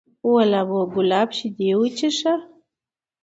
ول 0.29 0.51
ابو 0.61 0.79
کلاب 0.93 1.29
شیدې 1.37 1.69
وڅښه! 1.79 2.35